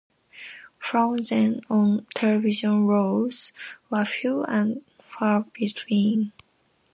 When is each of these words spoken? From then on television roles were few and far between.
From 0.79 1.17
then 1.17 1.61
on 1.69 2.07
television 2.15 2.87
roles 2.87 3.53
were 3.91 4.03
few 4.03 4.43
and 4.45 4.81
far 5.01 5.41
between. 5.53 6.31